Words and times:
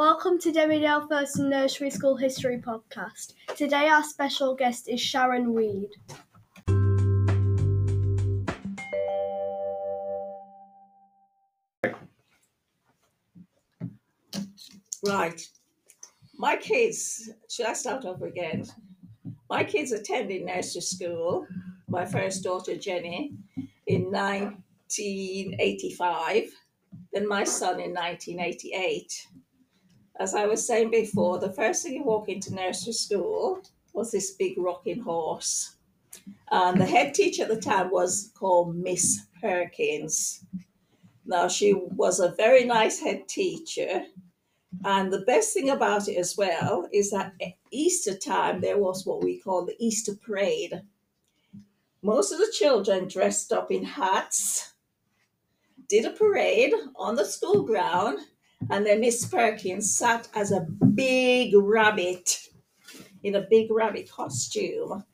Welcome 0.00 0.38
to 0.38 0.50
Dale 0.50 1.06
First 1.06 1.38
Nursery 1.38 1.90
School 1.90 2.16
History 2.16 2.56
Podcast. 2.56 3.34
Today 3.54 3.90
our 3.90 4.02
special 4.02 4.54
guest 4.54 4.88
is 4.88 4.98
Sharon 4.98 5.52
Weed. 5.52 5.90
Right. 15.06 15.46
My 16.38 16.56
kids, 16.56 17.28
should 17.50 17.66
I 17.66 17.74
start 17.74 18.06
over 18.06 18.26
again? 18.26 18.64
My 19.50 19.64
kids 19.64 19.92
attended 19.92 20.46
nursery 20.46 20.80
school, 20.80 21.46
my 21.88 22.06
first 22.06 22.42
daughter 22.42 22.74
Jenny, 22.74 23.34
in 23.86 24.04
1985, 24.04 26.44
then 27.12 27.28
my 27.28 27.44
son 27.44 27.80
in 27.80 27.92
1988. 27.92 29.26
As 30.20 30.34
I 30.34 30.44
was 30.44 30.66
saying 30.66 30.90
before, 30.90 31.38
the 31.38 31.54
first 31.54 31.82
thing 31.82 31.94
you 31.94 32.04
walk 32.04 32.28
into 32.28 32.54
nursery 32.54 32.92
school 32.92 33.62
was 33.94 34.10
this 34.10 34.32
big 34.32 34.58
rocking 34.58 35.00
horse. 35.00 35.76
And 36.50 36.78
the 36.78 36.84
head 36.84 37.14
teacher 37.14 37.44
at 37.44 37.48
the 37.48 37.58
time 37.58 37.90
was 37.90 38.30
called 38.34 38.76
Miss 38.76 39.22
Perkins. 39.40 40.44
Now, 41.24 41.48
she 41.48 41.72
was 41.72 42.20
a 42.20 42.34
very 42.36 42.64
nice 42.64 43.00
head 43.00 43.28
teacher. 43.28 44.02
And 44.84 45.10
the 45.10 45.22
best 45.22 45.54
thing 45.54 45.70
about 45.70 46.06
it 46.06 46.16
as 46.16 46.36
well 46.36 46.86
is 46.92 47.10
that 47.12 47.32
at 47.40 47.54
Easter 47.70 48.14
time, 48.14 48.60
there 48.60 48.78
was 48.78 49.06
what 49.06 49.24
we 49.24 49.38
call 49.38 49.64
the 49.64 49.76
Easter 49.78 50.14
parade. 50.14 50.82
Most 52.02 52.30
of 52.30 52.38
the 52.38 52.52
children 52.52 53.08
dressed 53.08 53.52
up 53.52 53.72
in 53.72 53.84
hats, 53.84 54.74
did 55.88 56.04
a 56.04 56.10
parade 56.10 56.74
on 56.96 57.14
the 57.14 57.24
school 57.24 57.62
ground, 57.62 58.18
and 58.68 58.84
then 58.84 59.00
Miss 59.00 59.24
Perkins 59.26 59.96
sat 59.96 60.28
as 60.34 60.52
a 60.52 60.66
big 60.94 61.54
rabbit 61.54 62.48
in 63.22 63.36
a 63.36 63.46
big 63.48 63.70
rabbit 63.70 64.10
costume. 64.10 65.04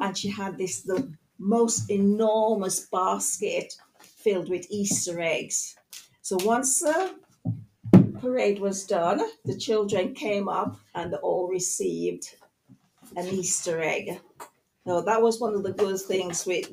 And 0.00 0.16
she 0.16 0.28
had 0.28 0.56
this 0.56 0.82
the 0.82 1.12
most 1.38 1.90
enormous 1.90 2.86
basket 2.86 3.74
filled 4.00 4.48
with 4.48 4.66
Easter 4.70 5.20
eggs. 5.20 5.76
So 6.22 6.38
once 6.44 6.80
the 6.80 7.14
parade 8.18 8.58
was 8.58 8.86
done, 8.86 9.20
the 9.44 9.56
children 9.56 10.14
came 10.14 10.48
up 10.48 10.76
and 10.94 11.14
all 11.16 11.48
received 11.48 12.34
an 13.16 13.28
Easter 13.28 13.80
egg. 13.82 14.20
So 14.86 15.02
that 15.02 15.20
was 15.20 15.40
one 15.40 15.54
of 15.54 15.62
the 15.62 15.72
good 15.72 16.00
things 16.00 16.46
with 16.46 16.70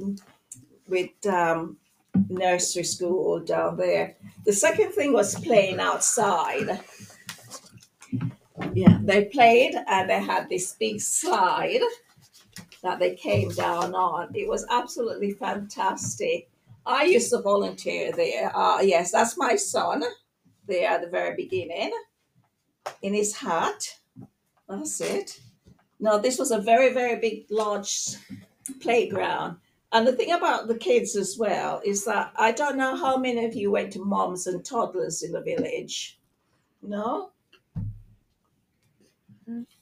with 0.88 1.25
um, 1.25 1.77
nursery 2.29 2.83
school 2.83 3.39
down 3.39 3.77
there. 3.77 4.15
The 4.45 4.53
second 4.53 4.91
thing 4.91 5.13
was 5.13 5.35
playing 5.35 5.79
outside. 5.79 6.79
Yeah, 8.73 8.99
they 9.03 9.25
played 9.25 9.75
and 9.87 10.09
they 10.09 10.21
had 10.21 10.49
this 10.49 10.75
big 10.79 11.01
slide 11.01 11.81
that 12.83 12.99
they 12.99 13.15
came 13.15 13.49
down 13.49 13.93
on. 13.93 14.31
It 14.35 14.47
was 14.47 14.65
absolutely 14.69 15.33
fantastic. 15.33 16.49
I 16.85 17.03
used 17.03 17.29
to 17.31 17.41
volunteer 17.41 18.11
there. 18.11 18.55
Uh, 18.55 18.81
yes, 18.81 19.11
that's 19.11 19.37
my 19.37 19.55
son 19.55 20.03
there 20.67 20.89
at 20.89 21.01
the 21.01 21.09
very 21.09 21.35
beginning 21.35 21.91
in 23.01 23.13
his 23.13 23.35
hat. 23.35 23.99
That's 24.67 25.01
it. 25.01 25.39
No, 25.99 26.19
this 26.19 26.39
was 26.39 26.51
a 26.51 26.59
very, 26.59 26.93
very 26.93 27.19
big, 27.19 27.45
large 27.51 28.15
playground. 28.81 29.57
And 29.94 30.08
the 30.08 30.14
thing 30.14 30.31
about 30.31 30.67
the 30.67 30.78
kids 30.78 31.16
as 31.16 31.38
well 31.38 31.81
is 31.84 32.06
that 32.06 32.31
I 32.38 32.52
don't 32.52 32.78
know 32.78 32.96
how 32.96 33.18
many 33.18 33.44
of 33.46 33.53
you 33.53 33.72
went 33.72 33.91
to 33.94 34.03
moms 34.03 34.47
and 34.47 34.63
toddlers 34.63 35.22
in 35.22 35.34
the 35.34 35.41
village. 35.41 36.18
No? 36.81 37.31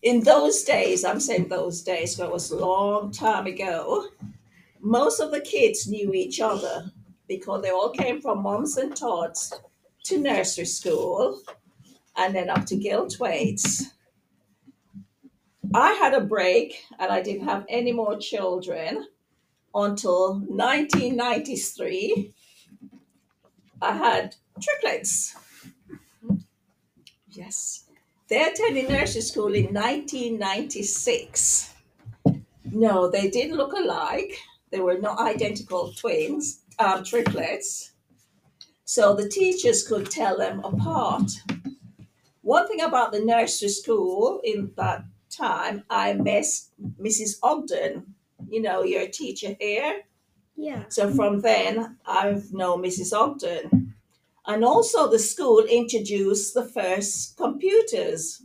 In 0.02 0.22
those 0.22 0.64
days, 0.64 1.06
I'm 1.06 1.20
saying 1.20 1.50
those 1.50 1.84
days, 1.84 2.16
but 2.16 2.26
it 2.26 2.32
was 2.32 2.50
a 2.50 2.58
long 2.58 3.12
time 3.12 3.46
ago, 3.46 4.08
most 4.80 5.20
of 5.20 5.32
the 5.32 5.42
kids 5.42 5.88
knew 5.88 6.14
each 6.14 6.42
other 6.42 6.92
because 7.28 7.62
they 7.62 7.70
all 7.70 7.92
came 7.92 8.20
from 8.20 8.42
moms 8.42 8.78
and 8.78 8.96
tots 8.96 9.54
to 10.06 10.18
nursery 10.18 10.66
school 10.66 11.42
and 12.16 12.34
then 12.34 12.50
up 12.50 12.66
to 12.66 12.76
Gilthwaites. 12.76 13.84
I 15.76 15.92
had 15.94 16.16
a 16.16 16.22
break 16.22 16.84
and 16.98 17.12
I 17.12 17.22
didn't 17.22 17.46
have 17.46 17.66
any 17.70 17.92
more 17.92 18.18
children 18.18 19.06
until 19.74 20.40
1993. 20.40 22.34
I 23.82 23.94
had 23.94 24.36
triplets. 24.62 25.36
Yes. 27.30 27.86
They 28.28 28.44
attended 28.44 28.90
nursery 28.90 29.22
school 29.22 29.54
in 29.54 29.74
1996. 29.74 31.74
No, 32.72 33.10
they 33.10 33.30
didn't 33.30 33.58
look 33.58 33.74
alike. 33.74 34.38
They 34.72 34.80
were 34.80 35.00
not 35.00 35.20
identical 35.20 35.94
twins, 35.94 36.62
um, 36.78 37.04
triplets. 37.04 37.94
So 38.86 39.16
the 39.16 39.30
teachers 39.30 39.88
could 39.88 40.12
tell 40.12 40.38
them 40.38 40.60
apart. 40.64 41.32
One 42.42 42.68
thing 42.68 42.82
about 42.82 43.12
the 43.12 43.24
nursery 43.24 43.70
school 43.70 44.42
in 44.44 44.72
that 44.78 45.04
time, 45.30 45.84
I 45.90 46.14
missed 46.14 46.72
Mrs. 47.00 47.38
Ogden, 47.42 48.16
you 48.48 48.62
know, 48.62 48.84
your 48.84 49.08
teacher 49.08 49.56
here. 49.60 50.02
Yeah. 50.56 50.84
So 50.90 51.12
from 51.14 51.42
then, 51.42 51.98
I've 52.06 52.52
known 52.54 52.84
Mrs. 52.84 53.14
Ogden. 53.14 53.94
And 54.46 54.66
also, 54.66 55.10
the 55.10 55.20
school 55.20 55.60
introduced 55.60 56.54
the 56.54 56.66
first 56.66 57.38
computers, 57.38 58.42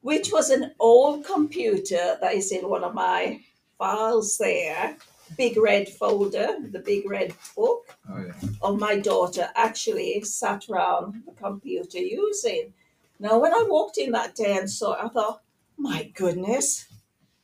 which 0.00 0.32
was 0.32 0.50
an 0.50 0.72
old 0.80 1.24
computer 1.24 2.16
that 2.20 2.34
is 2.34 2.52
in 2.52 2.68
one 2.68 2.84
of 2.84 2.94
my 2.94 3.40
files 3.78 4.38
there. 4.38 4.96
Big 5.36 5.56
red 5.56 5.88
folder, 5.88 6.56
the 6.72 6.80
big 6.80 7.08
red 7.08 7.32
book 7.54 7.96
Oh, 8.10 8.18
yeah. 8.24 8.32
of 8.62 8.80
my 8.80 8.98
daughter 8.98 9.48
actually 9.54 10.20
sat 10.22 10.68
around 10.68 11.22
the 11.26 11.32
computer 11.32 11.98
using. 11.98 12.72
Now, 13.20 13.38
when 13.38 13.52
I 13.52 13.64
walked 13.68 13.98
in 13.98 14.10
that 14.12 14.34
day 14.34 14.56
and 14.58 14.68
saw 14.68 14.94
it, 14.94 15.04
I 15.04 15.08
thought, 15.08 15.42
my 15.76 16.10
goodness, 16.14 16.86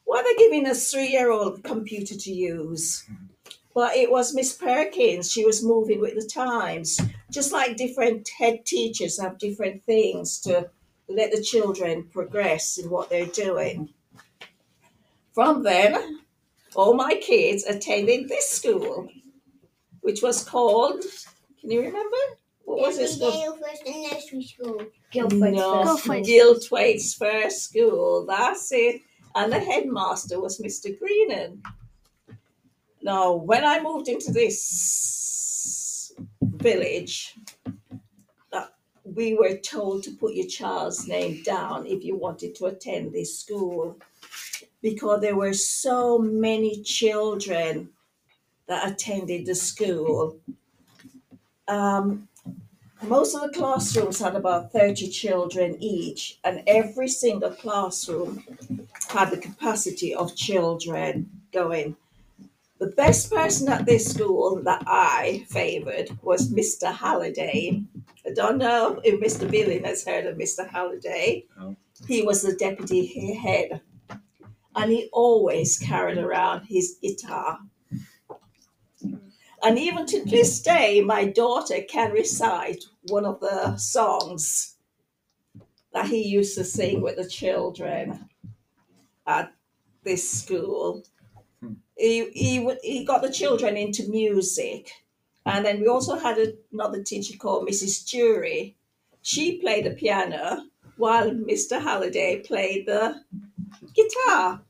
why 0.07 0.21
are 0.21 0.25
they 0.25 0.35
giving 0.37 0.67
a 0.67 0.75
three 0.75 1.09
year 1.09 1.31
old 1.31 1.63
computer 1.63 2.17
to 2.17 2.33
use? 2.33 3.05
But 3.75 3.97
it 3.97 4.11
was 4.11 4.35
Miss 4.35 4.55
Perkins. 4.55 5.31
She 5.31 5.45
was 5.45 5.63
moving 5.63 6.01
with 6.01 6.15
the 6.15 6.27
times. 6.27 6.99
Just 7.31 7.53
like 7.53 7.77
different 7.77 8.27
head 8.39 8.65
teachers 8.65 9.21
have 9.21 9.37
different 9.37 9.85
things 9.85 10.41
to 10.43 10.71
let 11.09 11.33
the 11.33 11.43
children 11.43 12.05
progress 12.05 12.79
in 12.79 12.89
what 12.89 13.11
they're 13.11 13.27
doing. 13.27 13.91
From 15.35 15.63
then, 15.63 16.21
all 16.75 16.95
my 16.95 17.17
kids 17.21 17.65
attended 17.65 18.29
this 18.29 18.49
school, 18.49 19.09
which 20.01 20.23
was 20.23 20.43
called, 20.43 21.03
can 21.61 21.71
you 21.71 21.81
remember? 21.81 22.17
What 22.65 22.81
was 22.81 22.99
it? 22.99 23.09
school? 23.09 23.31
Dale 23.31 23.59
First 23.59 23.83
Nursery 23.87 24.43
School. 24.43 24.79
No, 25.15 25.29
Gilthwaites. 25.29 26.27
Gilthwaites 26.27 27.17
First 27.17 27.63
School. 27.63 28.25
That's 28.27 28.73
it. 28.73 29.03
And 29.37 29.53
the 29.53 29.61
headmaster 29.61 30.41
was 30.41 30.59
Mr. 30.59 30.99
Greenan. 30.99 31.63
Now, 33.03 33.35
when 33.35 33.67
I 33.67 33.83
moved 33.83 34.09
into 34.09 34.33
this 34.33 36.15
village, 36.41 37.37
uh, 38.51 38.69
we 39.05 39.35
were 39.35 39.59
told 39.59 40.05
to 40.05 40.13
put 40.13 40.35
your 40.35 40.47
child's 40.47 41.07
name 41.07 41.43
down 41.43 41.87
if 41.87 42.03
you 42.03 42.17
wanted 42.17 42.55
to 42.57 42.67
attend 42.67 43.13
this 43.13 43.39
school 43.39 43.99
because 44.81 45.21
there 45.21 45.37
were 45.37 45.53
so 45.53 46.19
many 46.19 46.83
children 46.83 47.91
that 48.69 48.91
attended 48.91 49.45
the 49.45 49.55
school. 49.55 50.39
Um, 51.69 52.27
most 53.03 53.35
of 53.35 53.43
the 53.43 53.59
classrooms 53.59 54.21
had 54.21 54.35
about 54.35 54.73
30 54.73 55.09
children 55.09 55.77
each, 55.81 56.39
and 56.45 56.63
every 56.67 57.09
single 57.09 57.51
classroom 57.51 58.43
had 59.09 59.31
the 59.31 59.37
capacity 59.37 60.15
of 60.15 60.35
children 60.37 61.31
going. 61.53 61.97
The 62.79 62.89
best 62.89 63.31
person 63.31 63.69
at 63.69 63.87
this 63.87 64.11
school 64.13 64.61
that 64.65 64.83
I 64.87 65.47
favoured 65.49 66.19
was 66.23 66.53
Mr. 66.53 66.93
Halliday. 66.93 67.83
I 68.27 68.31
don't 68.35 68.59
know 68.59 69.01
if 69.05 69.21
Mr. 69.21 69.51
Billing 69.51 69.85
has 69.85 70.05
heard 70.05 70.27
of 70.27 70.37
Mr. 70.37 70.69
Halliday. 70.69 71.45
No. 71.59 71.77
He 72.07 72.23
was 72.23 72.43
the 72.43 72.55
deputy 72.55 73.35
head, 73.35 73.81
and 74.75 74.93
he 74.93 75.09
always 75.13 75.79
carried 75.79 76.19
around 76.19 76.67
his 76.67 76.99
guitar. 77.01 77.59
And 79.63 79.79
even 79.79 80.07
to 80.07 80.25
this 80.25 80.61
day, 80.61 81.01
my 81.01 81.25
daughter 81.25 81.81
can 81.89 82.13
recite 82.13 82.85
one 83.09 83.25
of 83.25 83.41
the 83.41 83.77
songs 83.77 84.77
that 85.93 86.07
he 86.07 86.23
used 86.23 86.57
to 86.57 86.65
sing 86.65 87.01
with 87.01 87.17
the 87.17 87.29
children 87.29 88.29
at 89.27 89.53
this 90.05 90.31
school. 90.31 91.03
Hmm. 91.61 91.75
He, 91.97 92.31
he, 92.31 92.77
he 92.83 93.05
got 93.05 93.23
the 93.23 93.33
children 93.33 93.77
into 93.77 94.09
music. 94.09 94.91
And 95.47 95.65
then 95.65 95.81
we 95.81 95.87
also 95.87 96.17
had 96.17 96.39
another 96.73 97.03
teacher 97.03 97.37
called 97.39 97.69
Mrs. 97.69 98.07
Jury. 98.07 98.77
she 99.23 99.59
played 99.59 99.87
the 99.87 99.91
piano 99.91 100.67
while 100.97 101.31
Mr. 101.31 101.81
Halliday 101.81 102.41
played 102.41 102.87
the 102.87 103.23
guitar. 103.95 104.61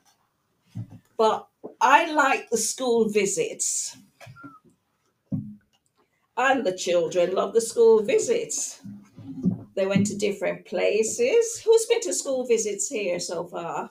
But 1.17 1.49
I 1.81 2.13
like 2.13 2.51
the 2.51 2.59
school 2.59 3.09
visits. 3.09 3.97
And 6.37 6.67
the 6.67 6.77
children 6.77 7.35
love 7.35 7.55
the 7.55 7.61
school 7.61 8.03
visits. 8.03 8.81
They 9.75 9.87
went 9.87 10.07
to 10.09 10.17
different 10.17 10.67
places. 10.67 11.61
Who's 11.65 11.87
been 11.87 12.01
to 12.03 12.15
school 12.15 12.47
visits 12.47 12.89
here 12.89 13.21
so 13.21 13.45
far? 13.47 13.91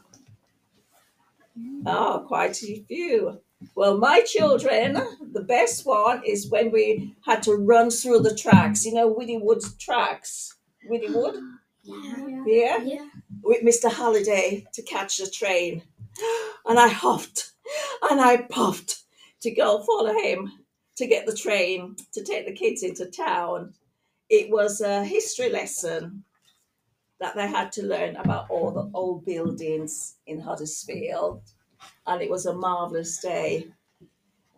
Oh, 1.85 2.23
quite 2.27 2.61
a 2.63 2.83
few. 2.87 3.39
Well, 3.75 3.97
my 3.97 4.21
children, 4.21 4.93
the 5.31 5.41
best 5.41 5.85
one 5.85 6.21
is 6.25 6.49
when 6.49 6.71
we 6.71 7.15
had 7.25 7.41
to 7.43 7.55
run 7.55 7.89
through 7.89 8.19
the 8.19 8.35
tracks. 8.35 8.85
You 8.85 8.93
know, 8.93 9.07
Woody 9.07 9.37
Wood's 9.37 9.75
tracks. 9.77 10.55
Woody 10.87 11.09
Wood? 11.09 11.35
Yeah. 11.83 12.43
Yeah? 12.45 12.77
Yeah. 12.83 13.07
With 13.43 13.63
Mr. 13.63 13.91
Halliday 13.91 14.65
to 14.73 14.81
catch 14.81 15.17
the 15.17 15.27
train. 15.29 15.83
And 16.67 16.79
I 16.79 16.87
huffed 16.87 17.51
and 18.09 18.19
I 18.19 18.37
puffed 18.37 19.03
to 19.41 19.51
go 19.51 19.83
follow 19.83 20.13
him 20.13 20.51
to 20.97 21.07
get 21.07 21.25
the 21.25 21.35
train 21.35 21.95
to 22.13 22.23
take 22.23 22.45
the 22.45 22.53
kids 22.53 22.83
into 22.83 23.05
town. 23.05 23.73
It 24.29 24.49
was 24.49 24.81
a 24.81 25.03
history 25.03 25.49
lesson 25.49 26.23
that 27.19 27.35
they 27.35 27.47
had 27.47 27.71
to 27.73 27.85
learn 27.85 28.15
about 28.17 28.49
all 28.49 28.71
the 28.71 28.89
old 28.93 29.25
buildings 29.25 30.15
in 30.27 30.39
Huddersfield, 30.41 31.41
and 32.07 32.21
it 32.21 32.29
was 32.29 32.45
a 32.45 32.53
marvelous 32.53 33.19
day. 33.19 33.67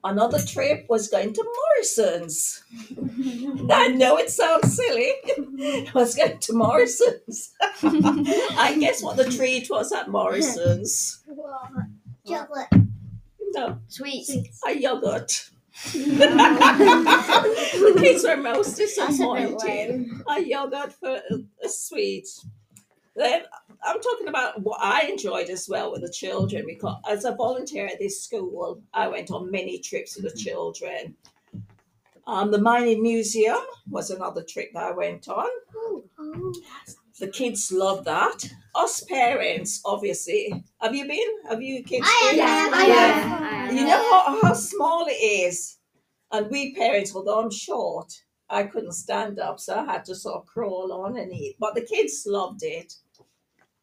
Another 0.04 0.40
trip 0.40 0.86
was 0.90 1.10
going 1.10 1.34
to 1.34 1.44
Morrison's. 1.44 2.64
I 3.72 3.90
know 3.90 4.18
it 4.18 4.30
sounds 4.30 4.76
silly. 4.76 5.12
I 5.60 5.92
was 5.94 6.16
going 6.16 6.40
to 6.40 6.54
Morrison's. 6.54 7.54
I 7.84 8.78
guess 8.80 9.04
what 9.04 9.18
the 9.18 9.30
treat 9.30 9.70
was 9.70 9.92
at 9.92 10.10
Morrison's. 10.10 11.24
Chocolate. 12.26 12.68
No, 13.54 13.80
Sweet. 13.88 14.30
a 14.66 14.78
yogurt. 14.78 15.50
The 15.94 17.96
kids 18.00 18.24
were 18.24 18.38
most 18.38 18.78
That's 18.78 18.98
a 18.98 19.02
bit 19.02 19.08
disappointed. 19.10 19.58
lame. 19.66 20.24
a 20.28 20.42
yogurt 20.42 20.94
for 20.94 21.10
a, 21.30 21.36
a 21.64 21.70
sweet. 21.70 22.28
Then 23.16 23.44
I'm 23.84 24.00
talking 24.00 24.28
about 24.28 24.62
what 24.62 24.80
I 24.82 25.08
enjoyed 25.08 25.50
as 25.50 25.68
well 25.70 25.92
with 25.92 26.02
the 26.02 26.12
children 26.12 26.66
because 26.68 26.98
as 27.10 27.26
a 27.26 27.34
volunteer 27.36 27.88
at 27.88 28.00
this 28.00 28.22
school, 28.24 28.82
I 28.94 29.08
went 29.08 29.32
on 29.32 29.50
many 29.50 29.80
trips 29.80 30.16
with 30.16 30.32
the 30.32 30.40
children. 30.40 31.16
Um, 32.28 32.52
the 32.52 32.60
mining 32.60 33.02
museum 33.02 33.58
was 33.90 34.12
another 34.12 34.44
trip 34.44 34.72
that 34.74 34.84
I 34.84 34.92
went 34.92 35.28
on. 35.30 35.48
The 37.20 37.28
kids 37.28 37.72
love 37.72 38.06
that. 38.06 38.48
Us 38.76 39.04
parents, 39.04 39.82
obviously. 39.86 40.64
Have 40.82 40.94
you 40.94 41.08
been? 41.08 41.50
Have 41.50 41.62
you 41.62 41.84
kids? 41.84 42.06
I 42.08 42.32
been? 42.32 42.46
have, 42.46 42.74
I 42.74 42.84
have. 42.84 43.74
You 43.74 43.86
know 43.86 44.12
how, 44.12 44.40
how 44.42 44.54
small 44.54 45.06
it 45.08 45.14
is. 45.14 45.78
And 46.32 46.50
we 46.52 46.76
parents, 46.76 47.16
although 47.16 47.42
I'm 47.42 47.52
short, 47.52 48.14
I 48.50 48.64
couldn't 48.64 48.94
stand 48.94 49.40
up, 49.40 49.60
so 49.60 49.80
I 49.80 49.86
had 49.86 50.06
to 50.06 50.16
sort 50.16 50.36
of 50.36 50.46
crawl 50.46 50.92
on 50.94 51.18
and 51.18 51.34
eat. 51.34 51.56
But 51.60 51.74
the 51.74 51.82
kids 51.82 52.24
loved 52.28 52.62
it. 52.64 52.94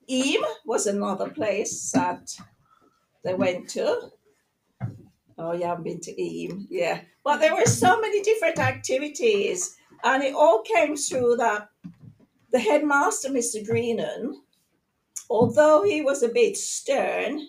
Eyam 0.08 0.44
was 0.64 0.86
another 0.86 1.28
place 1.28 1.90
that 1.92 2.30
they 3.24 3.34
went 3.34 3.68
to. 3.70 4.10
Oh, 5.36 5.52
you 5.52 5.66
haven't 5.66 5.84
been 5.84 6.00
to 6.00 6.12
Eyam, 6.12 6.66
yeah. 6.70 7.00
But 7.24 7.38
there 7.38 7.54
were 7.54 7.64
so 7.64 8.00
many 8.00 8.22
different 8.22 8.58
activities, 8.58 9.76
and 10.04 10.22
it 10.22 10.34
all 10.34 10.62
came 10.62 10.96
through 10.96 11.36
that 11.36 11.68
the 12.54 12.60
headmaster, 12.60 13.30
Mr. 13.30 13.66
Greenan, 13.66 14.40
although 15.28 15.82
he 15.82 16.02
was 16.02 16.22
a 16.22 16.28
bit 16.28 16.56
stern, 16.56 17.48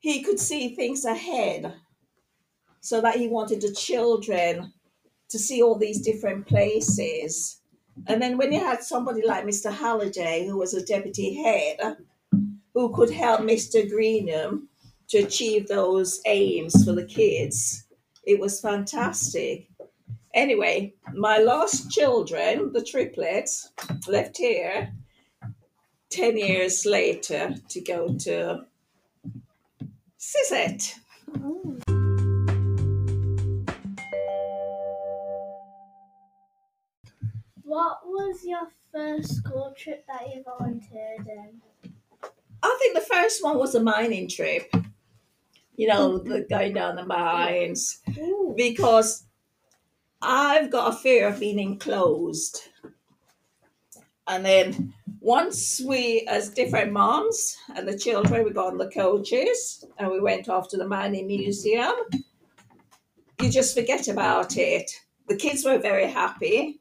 he 0.00 0.22
could 0.22 0.38
see 0.38 0.74
things 0.74 1.06
ahead 1.06 1.72
so 2.80 3.00
that 3.00 3.16
he 3.16 3.26
wanted 3.26 3.62
the 3.62 3.72
children 3.72 4.70
to 5.30 5.38
see 5.38 5.62
all 5.62 5.78
these 5.78 6.02
different 6.02 6.46
places. 6.46 7.62
And 8.06 8.20
then 8.20 8.36
when 8.36 8.52
you 8.52 8.60
had 8.60 8.82
somebody 8.82 9.22
like 9.26 9.46
Mr. 9.46 9.72
Halliday, 9.72 10.46
who 10.46 10.58
was 10.58 10.74
a 10.74 10.84
deputy 10.84 11.42
head, 11.42 11.96
who 12.74 12.94
could 12.94 13.10
help 13.10 13.40
Mr. 13.40 13.88
Greenan 13.88 14.68
to 15.08 15.18
achieve 15.20 15.68
those 15.68 16.20
aims 16.26 16.84
for 16.84 16.92
the 16.92 17.06
kids, 17.06 17.86
it 18.24 18.38
was 18.38 18.60
fantastic. 18.60 19.70
Anyway, 20.34 20.94
my 21.14 21.38
last 21.38 21.90
children, 21.90 22.72
the 22.72 22.84
triplets, 22.84 23.72
left 24.06 24.36
here 24.36 24.92
10 26.10 26.36
years 26.36 26.84
later 26.84 27.54
to 27.68 27.80
go 27.80 28.14
to 28.14 28.64
Scissett. 30.18 30.94
What 37.62 37.98
was 38.04 38.44
your 38.44 38.68
first 38.92 39.36
school 39.36 39.74
trip 39.76 40.06
that 40.06 40.34
you 40.34 40.42
volunteered 40.42 41.26
in? 41.26 41.90
I 42.62 42.76
think 42.80 42.94
the 42.94 43.00
first 43.00 43.42
one 43.42 43.58
was 43.58 43.74
a 43.74 43.82
mining 43.82 44.28
trip. 44.28 44.72
You 45.76 45.88
know, 45.88 46.18
the 46.18 46.46
going 46.48 46.74
down 46.74 46.96
the 46.96 47.06
mines 47.06 48.00
because 48.56 49.27
I've 50.20 50.70
got 50.70 50.92
a 50.92 50.96
fear 50.96 51.28
of 51.28 51.40
being 51.40 51.58
enclosed. 51.58 52.60
And 54.26 54.44
then 54.44 54.92
once 55.20 55.80
we, 55.80 56.26
as 56.28 56.50
different 56.50 56.92
moms 56.92 57.56
and 57.74 57.86
the 57.86 57.98
children, 57.98 58.44
we 58.44 58.50
got 58.50 58.72
on 58.72 58.78
the 58.78 58.90
coaches 58.90 59.84
and 59.98 60.10
we 60.10 60.20
went 60.20 60.48
off 60.48 60.68
to 60.70 60.76
the 60.76 60.86
mining 60.86 61.26
museum. 61.26 61.94
You 63.40 63.50
just 63.50 63.76
forget 63.76 64.08
about 64.08 64.56
it. 64.56 64.90
The 65.28 65.36
kids 65.36 65.64
were 65.64 65.78
very 65.78 66.06
happy. 66.06 66.80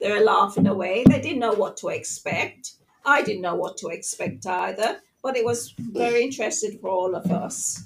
They 0.00 0.10
were 0.10 0.24
laughing 0.24 0.66
away. 0.66 1.04
They 1.06 1.20
didn't 1.20 1.38
know 1.38 1.54
what 1.54 1.76
to 1.78 1.88
expect. 1.88 2.72
I 3.06 3.22
didn't 3.22 3.42
know 3.42 3.54
what 3.54 3.76
to 3.78 3.88
expect 3.88 4.46
either, 4.46 4.98
but 5.22 5.36
it 5.36 5.44
was 5.44 5.74
very 5.78 6.22
interesting 6.22 6.78
for 6.78 6.90
all 6.90 7.14
of 7.14 7.30
us. 7.30 7.84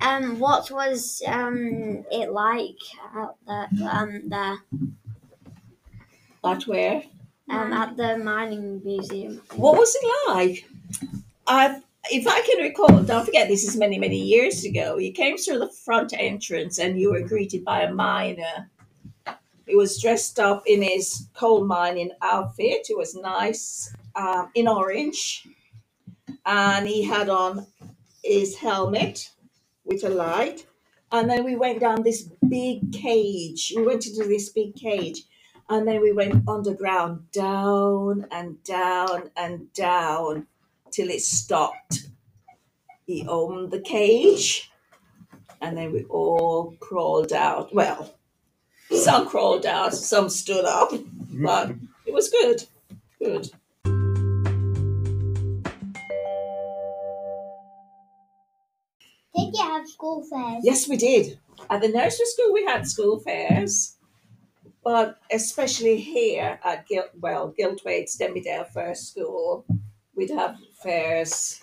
Um, 0.00 0.38
what 0.38 0.70
was 0.70 1.22
um 1.26 2.04
it 2.10 2.32
like 2.32 2.78
out 3.14 3.36
there? 3.46 3.68
Um, 3.90 4.22
there. 4.28 4.58
At 6.44 6.62
where? 6.66 7.02
Um, 7.50 7.72
at 7.72 7.96
the 7.96 8.18
mining 8.18 8.80
museum. 8.84 9.42
What 9.54 9.76
was 9.76 9.96
it 10.00 10.30
like? 10.30 10.68
I, 11.46 11.80
if 12.10 12.26
I 12.26 12.40
can 12.40 12.62
recall, 12.62 13.02
don't 13.02 13.24
forget 13.24 13.48
this 13.48 13.64
is 13.64 13.76
many, 13.76 13.98
many 13.98 14.18
years 14.18 14.64
ago. 14.64 14.96
You 14.98 15.12
came 15.12 15.36
through 15.36 15.58
the 15.58 15.68
front 15.68 16.12
entrance 16.16 16.78
and 16.78 16.98
you 16.98 17.12
were 17.12 17.20
greeted 17.20 17.64
by 17.64 17.82
a 17.82 17.92
miner. 17.92 18.70
He 19.66 19.76
was 19.76 20.00
dressed 20.00 20.38
up 20.40 20.64
in 20.66 20.82
his 20.82 21.28
coal 21.34 21.64
mining 21.64 22.10
outfit. 22.22 22.86
It 22.90 22.96
was 22.96 23.14
nice, 23.14 23.94
um, 24.16 24.50
in 24.54 24.66
orange, 24.66 25.46
and 26.44 26.86
he 26.86 27.02
had 27.02 27.28
on 27.28 27.66
his 28.24 28.56
helmet 28.56 29.30
with 29.84 30.04
a 30.04 30.08
light. 30.08 30.66
And 31.10 31.28
then 31.28 31.44
we 31.44 31.56
went 31.56 31.80
down 31.80 32.02
this 32.02 32.22
big 32.48 32.92
cage. 32.92 33.72
We 33.76 33.84
went 33.84 34.06
into 34.06 34.24
this 34.24 34.48
big 34.48 34.74
cage, 34.74 35.24
and 35.68 35.86
then 35.86 36.00
we 36.00 36.12
went 36.12 36.48
underground, 36.48 37.30
down 37.32 38.26
and 38.30 38.62
down 38.64 39.30
and 39.36 39.72
down 39.74 40.46
till 40.90 41.10
it 41.10 41.20
stopped. 41.20 42.08
He 43.06 43.26
opened 43.26 43.70
the 43.70 43.80
cage, 43.80 44.70
and 45.60 45.76
then 45.76 45.92
we 45.92 46.04
all 46.04 46.74
crawled 46.80 47.32
out. 47.32 47.74
Well, 47.74 48.14
some 48.90 49.28
crawled 49.28 49.66
out, 49.66 49.94
some 49.94 50.30
stood 50.30 50.64
up, 50.64 50.92
but 51.30 51.72
it 52.06 52.14
was 52.14 52.30
good. 52.30 52.64
Good. 53.18 53.50
Did 59.52 59.58
you 59.58 59.64
have 59.70 59.88
school 59.88 60.22
fairs? 60.24 60.62
Yes, 60.64 60.88
we 60.88 60.96
did. 60.96 61.38
At 61.68 61.82
the 61.82 61.88
nursery 61.88 62.26
school, 62.26 62.52
we 62.52 62.64
had 62.64 62.86
school 62.86 63.18
fairs, 63.20 63.96
but 64.82 65.18
especially 65.30 65.98
here 66.00 66.58
at 66.64 66.86
Gil- 66.88 67.10
well, 67.20 67.54
Gilthwaite 67.58 68.08
Stemmydale 68.08 68.68
First 68.72 69.08
School, 69.10 69.64
we'd 70.16 70.30
have 70.30 70.56
fairs. 70.82 71.60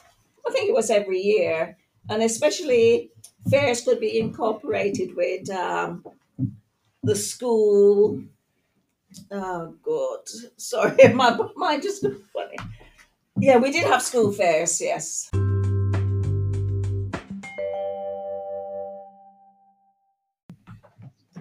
I 0.48 0.52
think 0.52 0.70
it 0.70 0.76
was 0.76 0.90
every 0.90 1.20
year, 1.20 1.78
and 2.10 2.22
especially 2.22 3.12
fairs 3.50 3.82
could 3.82 4.00
be 4.00 4.20
incorporated 4.20 5.16
with 5.16 5.50
um, 5.50 6.06
the 7.04 7.16
school. 7.16 8.22
Oh 9.32 9.74
God, 9.82 10.20
sorry, 10.58 11.08
my 11.14 11.38
mind 11.56 11.82
just 11.82 12.02
funny. 12.02 12.58
Yeah, 13.40 13.58
we 13.58 13.72
did 13.72 13.86
have 13.86 14.02
school 14.04 14.32
fairs. 14.32 14.80
Yes. 14.80 15.32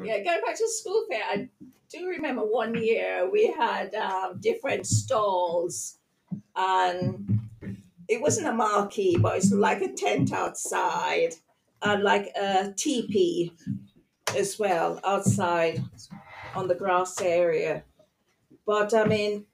Yeah, 0.02 0.22
going 0.22 0.40
back 0.44 0.56
to 0.56 0.68
school 0.68 1.06
fair, 1.10 1.22
I 1.24 1.48
do 1.90 2.06
remember 2.08 2.42
one 2.42 2.74
year 2.74 3.28
we 3.30 3.52
had 3.52 3.94
um, 3.94 4.38
different 4.40 4.86
stalls, 4.86 5.98
and 6.56 7.40
it 8.08 8.20
wasn't 8.20 8.48
a 8.48 8.52
marquee, 8.52 9.16
but 9.18 9.36
it's 9.36 9.52
like 9.52 9.82
a 9.82 9.92
tent 9.92 10.32
outside, 10.32 11.34
and 11.82 12.02
like 12.02 12.26
a 12.36 12.72
teepee 12.76 13.52
as 14.36 14.58
well 14.58 15.00
outside 15.04 15.82
on 16.54 16.68
the 16.68 16.74
grass 16.74 17.20
area. 17.20 17.84
But 18.66 18.94
I 18.94 19.04
mean, 19.04 19.46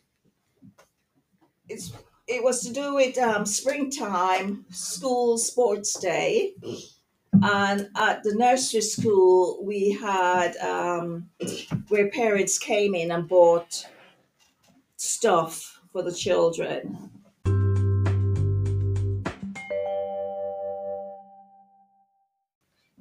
it's 1.68 1.92
it 2.26 2.42
was 2.42 2.62
to 2.62 2.72
do 2.72 2.94
with 2.94 3.18
um, 3.18 3.44
springtime 3.46 4.64
school 4.70 5.38
sports 5.38 5.98
day 6.00 6.54
and 7.42 7.88
at 7.96 8.22
the 8.22 8.34
nursery 8.34 8.80
school 8.80 9.58
we 9.62 9.92
had 9.92 10.56
um, 10.58 11.28
where 11.88 12.08
parents 12.10 12.58
came 12.58 12.94
in 12.94 13.10
and 13.10 13.28
bought 13.28 13.86
stuff 14.96 15.80
for 15.92 16.02
the 16.02 16.12
children. 16.12 17.10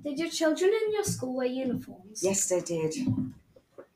Did 0.03 0.19
your 0.19 0.29
children 0.29 0.71
in 0.85 0.93
your 0.93 1.03
school 1.03 1.35
wear 1.35 1.47
uniforms? 1.47 2.21
yes 2.23 2.47
they 2.49 2.61
did. 2.61 2.93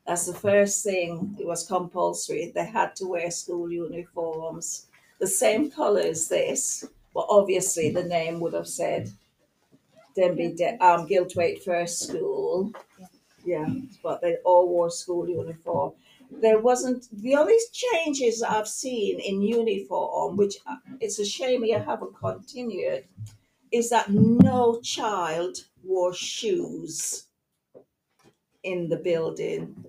That's 0.06 0.26
the 0.26 0.34
first 0.34 0.82
thing 0.84 1.36
it 1.38 1.46
was 1.46 1.66
compulsory. 1.66 2.50
They 2.54 2.64
had 2.64 2.96
to 2.96 3.06
wear 3.06 3.30
school 3.30 3.70
uniforms. 3.70 4.86
The 5.18 5.26
same 5.26 5.70
color 5.70 6.00
as 6.00 6.28
this 6.28 6.84
but 7.18 7.26
obviously 7.28 7.90
the 7.90 8.04
name 8.04 8.38
would 8.38 8.52
have 8.52 8.68
said 8.68 9.10
Denby 10.14 10.54
De- 10.54 10.78
um, 10.84 11.06
Gilthwaite 11.08 11.62
First 11.62 12.00
School. 12.08 12.72
Yeah, 13.44 13.68
but 14.02 14.20
they 14.20 14.36
all 14.44 14.68
wore 14.68 14.90
school 14.90 15.28
uniform. 15.28 15.92
There 16.30 16.60
wasn't 16.60 17.08
the 17.22 17.36
only 17.36 17.56
changes 17.72 18.42
I've 18.42 18.68
seen 18.68 19.20
in 19.20 19.40
uniform, 19.42 20.36
which 20.36 20.56
uh, 20.66 20.76
it's 21.00 21.18
a 21.18 21.24
shame 21.24 21.64
you 21.64 21.78
haven't 21.78 22.16
continued, 22.16 23.04
is 23.72 23.90
that 23.90 24.10
no 24.10 24.80
child 24.82 25.58
wore 25.84 26.14
shoes 26.14 27.28
in 28.62 28.88
the 28.88 28.96
building. 28.96 29.84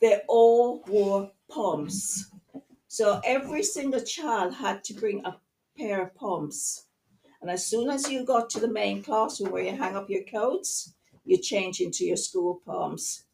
They 0.00 0.22
all 0.28 0.82
wore 0.88 1.32
pumps. 1.48 2.30
So 2.88 3.20
every 3.24 3.62
single 3.62 4.00
child 4.00 4.54
had 4.54 4.84
to 4.84 4.94
bring 4.94 5.24
a 5.24 5.40
pair 5.78 6.02
of 6.02 6.14
pumps. 6.14 6.87
And 7.40 7.50
as 7.50 7.66
soon 7.66 7.88
as 7.90 8.10
you 8.10 8.24
got 8.24 8.50
to 8.50 8.60
the 8.60 8.68
main 8.72 9.02
classroom 9.02 9.52
where 9.52 9.62
you 9.62 9.76
hang 9.76 9.96
up 9.96 10.10
your 10.10 10.24
coats, 10.24 10.94
you 11.24 11.38
change 11.38 11.80
into 11.80 12.04
your 12.04 12.16
school 12.16 12.60
pumps. 12.66 13.24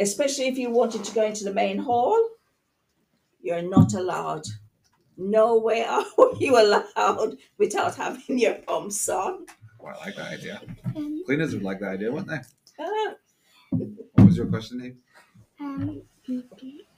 Especially 0.00 0.48
if 0.48 0.58
you 0.58 0.70
wanted 0.70 1.04
to 1.04 1.14
go 1.14 1.24
into 1.24 1.44
the 1.44 1.52
main 1.54 1.78
hall, 1.78 2.18
you're 3.40 3.62
not 3.62 3.94
allowed. 3.94 4.42
No 5.16 5.58
way 5.58 5.84
are 5.88 6.04
you 6.38 6.58
allowed 6.60 7.36
without 7.58 7.94
having 7.94 8.38
your 8.38 8.54
pumps 8.56 9.08
on. 9.08 9.46
Well, 9.78 9.96
I 10.00 10.06
like 10.06 10.16
that 10.16 10.32
idea. 10.32 10.60
Um, 10.96 11.22
Cleaners 11.24 11.54
would 11.54 11.62
like 11.62 11.78
that 11.80 11.90
idea, 11.92 12.10
wouldn't 12.12 12.28
they? 12.30 12.84
Ah, 12.84 13.14
What 13.70 14.26
was 14.26 14.36
your 14.36 14.46
question, 14.46 14.78
Dave? 14.80 14.96
um, 15.60 16.02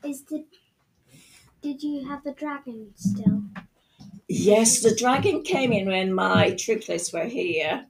is 0.03 0.25
the 0.25 0.45
did 1.61 1.83
you 1.83 2.07
have 2.09 2.25
the 2.25 2.33
dragon 2.33 2.91
still? 2.95 3.43
Yes, 4.29 4.81
the 4.81 4.95
dragon 4.95 5.43
came 5.43 5.73
in 5.73 5.87
when 5.87 6.13
my 6.13 6.51
triplets 6.53 7.13
were 7.13 7.25
here. 7.25 7.87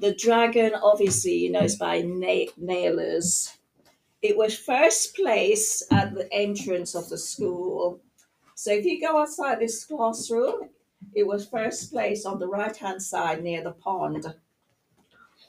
The 0.00 0.14
dragon, 0.14 0.74
obviously, 0.74 1.34
you 1.34 1.50
know, 1.50 1.62
is 1.62 1.76
by 1.76 2.02
na- 2.02 2.52
nailers. 2.58 3.56
It 4.22 4.36
was 4.36 4.56
first 4.58 5.14
place 5.16 5.82
at 5.90 6.14
the 6.14 6.32
entrance 6.32 6.94
of 6.94 7.08
the 7.08 7.18
school. 7.18 8.00
So 8.54 8.72
if 8.72 8.84
you 8.84 9.00
go 9.00 9.20
outside 9.20 9.60
this 9.60 9.84
classroom, 9.84 10.70
it 11.14 11.26
was 11.26 11.48
first 11.48 11.92
place 11.92 12.26
on 12.26 12.38
the 12.38 12.48
right 12.48 12.76
hand 12.76 13.02
side 13.02 13.42
near 13.42 13.62
the 13.64 13.72
pond. 13.72 14.34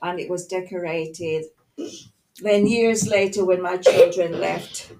And 0.01 0.19
it 0.19 0.29
was 0.29 0.45
decorated. 0.47 1.45
Then 2.41 2.67
years 2.67 3.07
later, 3.07 3.45
when 3.45 3.61
my 3.61 3.77
children 3.77 4.39
left, 4.39 4.91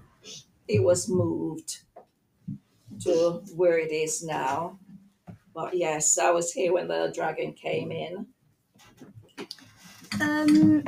it 0.68 0.82
was 0.82 1.08
moved 1.08 1.80
to 3.00 3.42
where 3.54 3.78
it 3.78 3.92
is 3.92 4.22
now. 4.24 4.78
But 5.54 5.76
yes, 5.76 6.18
I 6.18 6.30
was 6.30 6.52
here 6.52 6.72
when 6.72 6.88
the 6.88 7.12
dragon 7.14 7.52
came 7.52 7.92
in. 7.92 8.26
Um, 10.20 10.82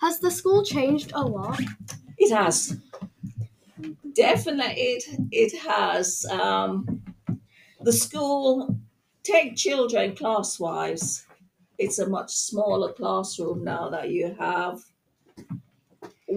has 0.00 0.18
the 0.20 0.30
school 0.30 0.62
changed 0.64 1.12
a 1.14 1.22
lot? 1.22 1.60
It 2.18 2.34
has. 2.34 2.76
Definitely, 4.14 4.74
it 4.82 5.04
it 5.30 5.58
has. 5.62 6.26
Um, 6.26 7.02
the 7.80 7.92
school 7.92 8.76
take 9.22 9.56
children 9.56 10.14
class 10.14 10.60
wise. 10.60 11.26
It's 11.78 11.98
a 11.98 12.08
much 12.08 12.30
smaller 12.30 12.92
classroom 12.92 13.64
now 13.64 13.88
that 13.90 14.10
you 14.10 14.36
have. 14.38 14.80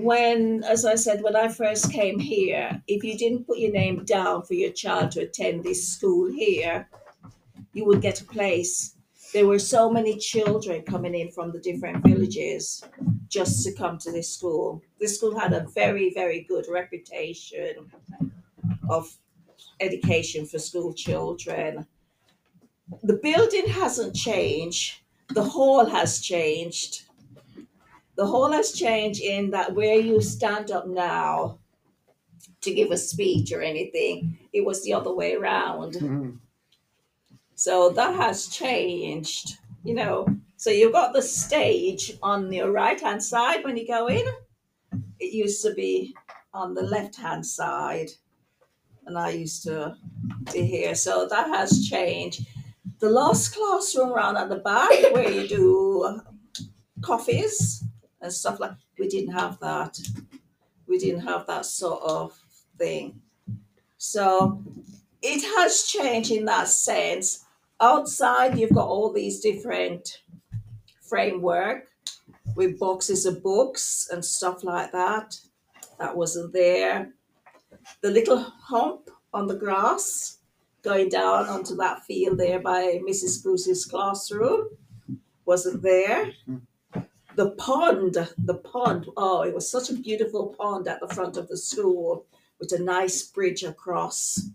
When, 0.03 0.61
as 0.65 0.83
I 0.83 0.95
said, 0.95 1.23
when 1.23 1.37
I 1.37 1.47
first 1.47 1.89
came 1.89 2.19
here, 2.19 2.81
if 2.85 3.01
you 3.01 3.17
didn't 3.17 3.47
put 3.47 3.59
your 3.59 3.71
name 3.71 4.03
down 4.03 4.43
for 4.43 4.53
your 4.53 4.73
child 4.73 5.11
to 5.11 5.21
attend 5.21 5.63
this 5.63 5.87
school 5.87 6.29
here, 6.29 6.89
you 7.71 7.85
would 7.85 8.01
get 8.01 8.19
a 8.19 8.25
place. 8.25 8.95
There 9.33 9.47
were 9.47 9.57
so 9.57 9.89
many 9.89 10.17
children 10.17 10.81
coming 10.81 11.15
in 11.15 11.31
from 11.31 11.53
the 11.53 11.59
different 11.59 12.03
villages 12.05 12.83
just 13.29 13.63
to 13.63 13.71
come 13.71 13.97
to 13.99 14.11
this 14.11 14.33
school. 14.33 14.81
This 14.99 15.15
school 15.15 15.39
had 15.39 15.53
a 15.53 15.65
very, 15.73 16.13
very 16.13 16.41
good 16.41 16.65
reputation 16.69 17.89
of 18.89 19.15
education 19.79 20.45
for 20.45 20.59
school 20.59 20.93
children. 20.93 21.87
The 23.03 23.19
building 23.23 23.67
hasn't 23.67 24.13
changed, 24.13 24.99
the 25.29 25.43
hall 25.43 25.85
has 25.85 26.19
changed. 26.19 27.04
The 28.15 28.25
whole 28.25 28.51
has 28.51 28.71
changed 28.71 29.21
in 29.21 29.51
that 29.51 29.75
where 29.75 29.99
you 29.99 30.21
stand 30.21 30.71
up 30.71 30.87
now 30.87 31.59
to 32.61 32.73
give 32.73 32.91
a 32.91 32.97
speech 32.97 33.51
or 33.51 33.61
anything, 33.61 34.37
it 34.53 34.65
was 34.65 34.83
the 34.83 34.93
other 34.93 35.13
way 35.13 35.35
around. 35.35 35.93
Mm-hmm. 35.93 36.31
So 37.55 37.89
that 37.91 38.15
has 38.15 38.47
changed, 38.47 39.57
you 39.83 39.93
know. 39.93 40.27
So 40.57 40.69
you've 40.69 40.93
got 40.93 41.13
the 41.13 41.21
stage 41.21 42.13
on 42.23 42.51
your 42.51 42.71
right 42.71 42.99
hand 42.99 43.23
side 43.23 43.63
when 43.63 43.77
you 43.77 43.87
go 43.87 44.07
in. 44.07 44.25
It 45.19 45.33
used 45.33 45.61
to 45.63 45.73
be 45.73 46.15
on 46.53 46.73
the 46.73 46.83
left 46.83 47.15
hand 47.15 47.45
side, 47.45 48.09
and 49.05 49.17
I 49.17 49.31
used 49.31 49.63
to 49.63 49.95
be 50.53 50.65
here. 50.65 50.95
So 50.95 51.27
that 51.29 51.47
has 51.47 51.87
changed. 51.87 52.47
The 52.99 53.09
last 53.09 53.53
classroom 53.55 54.11
round 54.13 54.37
at 54.37 54.49
the 54.49 54.57
back 54.57 54.89
where 55.13 55.29
you 55.29 55.47
do 55.47 56.21
coffees 57.01 57.84
and 58.25 58.33
stuff 58.33 58.59
like 58.59 58.71
we 58.99 59.07
didn't 59.07 59.33
have 59.33 59.59
that. 59.59 59.97
We 60.87 60.97
didn't 60.97 61.21
have 61.21 61.47
that 61.47 61.65
sort 61.65 62.01
of 62.03 62.37
thing. 62.77 63.21
So 63.97 64.61
it 65.21 65.41
has 65.57 65.83
changed 65.83 66.31
in 66.31 66.45
that 66.45 66.67
sense 66.67 67.45
outside 67.81 68.57
you've 68.57 68.73
got 68.73 68.87
all 68.87 69.11
these 69.11 69.39
different 69.39 70.21
framework 71.01 71.87
with 72.55 72.79
boxes 72.79 73.25
of 73.25 73.43
books 73.43 74.07
and 74.11 74.23
stuff 74.23 74.63
like 74.63 74.91
that 74.91 75.37
that 75.99 76.15
wasn't 76.15 76.53
there 76.53 77.11
the 78.01 78.09
little 78.09 78.37
hump 78.37 79.09
on 79.33 79.47
the 79.47 79.55
grass 79.55 80.37
going 80.83 81.09
down 81.09 81.47
onto 81.47 81.75
that 81.75 82.03
field 82.05 82.37
there 82.37 82.59
by 82.59 82.99
mrs 83.07 83.43
bruce's 83.43 83.85
classroom 83.85 84.69
wasn't 85.45 85.81
there 85.81 86.27
mm-hmm. 86.27 86.57
The 87.35 87.51
pond 87.51 88.15
the 88.37 88.55
pond 88.55 89.07
oh 89.17 89.41
it 89.41 89.53
was 89.53 89.69
such 89.69 89.89
a 89.89 89.93
beautiful 89.93 90.55
pond 90.57 90.87
at 90.87 90.99
the 90.99 91.13
front 91.13 91.37
of 91.37 91.47
the 91.47 91.57
school 91.57 92.25
with 92.59 92.71
a 92.71 92.79
nice 92.79 93.23
bridge 93.23 93.63
across 93.63 94.49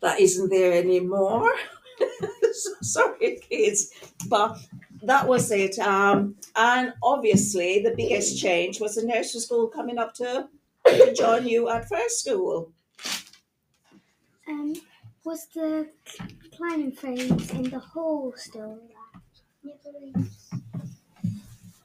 that 0.00 0.20
isn't 0.20 0.48
there 0.48 0.72
anymore. 0.72 1.52
Sorry, 2.82 3.40
kids, 3.48 3.90
but 4.28 4.58
that 5.02 5.26
was 5.26 5.50
it. 5.50 5.78
Um, 5.78 6.36
and 6.56 6.94
obviously, 7.02 7.82
the 7.82 7.94
biggest 7.96 8.40
change 8.40 8.80
was 8.80 8.94
the 8.94 9.06
nursery 9.06 9.40
school 9.40 9.68
coming 9.68 9.98
up 9.98 10.14
to, 10.14 10.48
to 10.86 11.14
join 11.16 11.46
you 11.46 11.68
at 11.68 11.88
first 11.88 12.20
school. 12.20 12.72
Um, 14.48 14.74
was 15.24 15.46
the 15.54 15.88
climbing 16.56 16.92
frames 16.92 17.50
in 17.50 17.70
the 17.70 17.78
hall 17.78 18.32
still 18.36 18.78
there? 19.62 20.24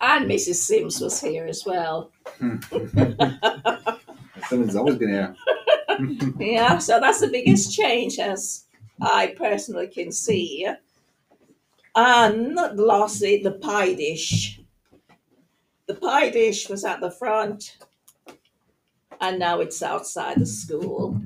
And 0.02 0.30
Mrs. 0.30 0.56
Sims 0.56 1.00
was 1.00 1.22
here 1.22 1.46
as 1.46 1.64
well. 1.66 2.12
Someone's 4.50 4.76
always 4.76 4.98
been 4.98 5.10
here. 5.10 5.36
Yeah, 6.38 6.78
so 6.80 7.00
that's 7.00 7.22
the 7.22 7.30
biggest 7.30 7.74
change 7.74 8.20
as 8.20 8.66
I 9.02 9.28
personally 9.38 9.88
can 9.88 10.12
see. 10.12 10.68
And 11.96 12.56
lastly, 12.74 13.42
the 13.42 13.54
pie 13.54 13.94
dish. 13.94 14.60
The 15.88 15.96
pie 15.96 16.32
dish 16.32 16.68
was 16.68 16.84
at 16.84 17.00
the 17.00 17.12
front, 17.12 17.78
and 19.22 19.40
now 19.40 19.62
it's 19.62 19.82
outside 19.82 20.38
the 20.38 20.46
school. 20.46 21.22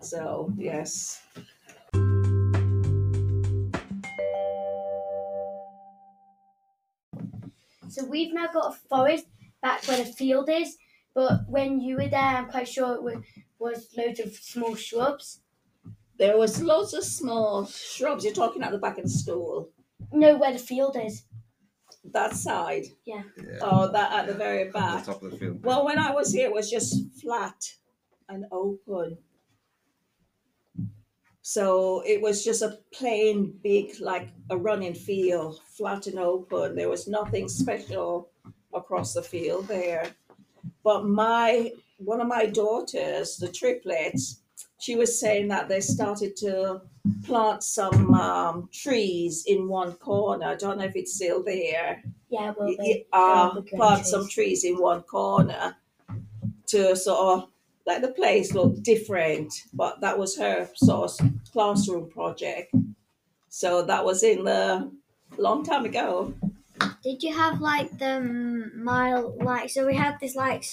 So, 0.00 0.52
yes. 0.58 1.22
So 7.94 8.04
we've 8.04 8.34
now 8.34 8.48
got 8.52 8.74
a 8.74 8.78
forest 8.88 9.26
back 9.62 9.86
where 9.86 9.98
the 9.98 10.04
field 10.12 10.48
is, 10.50 10.76
but 11.14 11.42
when 11.48 11.80
you 11.80 11.94
were 11.94 12.08
there, 12.08 12.20
I'm 12.20 12.46
quite 12.50 12.66
sure 12.68 12.94
it 12.96 13.02
was, 13.02 13.18
was 13.60 13.88
loads 13.96 14.18
of 14.18 14.32
small 14.34 14.74
shrubs. 14.74 15.40
There 16.18 16.36
was 16.36 16.60
lots 16.60 16.92
of 16.92 17.04
small 17.04 17.66
shrubs. 17.66 18.24
You're 18.24 18.34
talking 18.34 18.62
at 18.62 18.72
the 18.72 18.78
back 18.78 18.98
of 18.98 19.04
the 19.04 19.10
school. 19.10 19.70
No, 20.12 20.36
where 20.36 20.52
the 20.52 20.58
field 20.58 20.96
is. 21.00 21.22
That 22.12 22.34
side. 22.34 22.86
Yeah. 23.06 23.22
Oh, 23.60 23.90
that 23.92 24.12
at 24.12 24.26
the 24.26 24.32
Yeah. 24.32 24.38
very 24.38 24.62
At 24.66 24.72
back. 24.72 25.04
the 25.04 25.12
top 25.12 25.22
of 25.22 25.30
the 25.30 25.36
field. 25.38 25.64
Well, 25.64 25.84
when 25.84 25.98
I 25.98 26.10
was 26.10 26.32
here, 26.32 26.46
it 26.48 26.52
was 26.52 26.68
just 26.70 26.96
flat 27.20 27.74
and 28.28 28.44
open. 28.50 29.18
So 31.46 32.02
it 32.06 32.22
was 32.22 32.42
just 32.42 32.62
a 32.62 32.78
plain, 32.90 33.52
big, 33.62 34.00
like 34.00 34.30
a 34.48 34.56
running 34.56 34.94
field, 34.94 35.60
flat 35.66 36.06
and 36.06 36.18
open. 36.18 36.74
There 36.74 36.88
was 36.88 37.06
nothing 37.06 37.50
special 37.50 38.30
across 38.72 39.12
the 39.12 39.20
field 39.22 39.68
there. 39.68 40.06
But 40.82 41.04
my 41.04 41.70
one 41.98 42.22
of 42.22 42.28
my 42.28 42.46
daughters, 42.46 43.36
the 43.36 43.48
triplets, 43.52 44.40
she 44.80 44.96
was 44.96 45.20
saying 45.20 45.48
that 45.48 45.68
they 45.68 45.80
started 45.80 46.34
to 46.36 46.80
plant 47.26 47.62
some 47.62 48.14
um, 48.14 48.70
trees 48.72 49.44
in 49.46 49.68
one 49.68 49.92
corner. 49.96 50.46
I 50.46 50.54
don't 50.54 50.78
know 50.78 50.84
if 50.84 50.96
it's 50.96 51.14
still 51.14 51.42
there 51.42 52.02
Yeah, 52.30 52.54
well, 52.56 52.74
they, 52.78 53.04
uh, 53.12 53.50
they'll 53.52 53.62
be 53.62 53.70
good 53.70 53.76
plant 53.76 54.00
trees. 54.00 54.10
some 54.10 54.28
trees 54.28 54.64
in 54.64 54.78
one 54.78 55.02
corner 55.02 55.76
to 56.68 56.96
sort 56.96 57.18
of 57.42 57.48
let 57.86 58.02
the 58.02 58.08
place 58.12 58.54
looked 58.54 58.82
different. 58.82 59.52
But 59.72 60.00
that 60.00 60.18
was 60.18 60.36
her 60.38 60.68
sort 60.74 61.20
of 61.20 61.30
classroom 61.52 62.10
project. 62.10 62.74
So 63.48 63.82
that 63.82 64.04
was 64.04 64.22
in 64.22 64.44
the 64.44 64.90
long 65.38 65.64
time 65.64 65.84
ago. 65.84 66.34
Did 67.04 67.22
you 67.22 67.32
have 67.32 67.60
like 67.60 67.98
the 67.98 68.20
mile, 68.74 69.36
like, 69.40 69.70
so 69.70 69.86
we 69.86 69.94
had 69.94 70.18
this 70.20 70.34
like 70.34 70.64